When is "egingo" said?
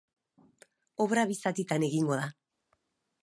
1.91-2.17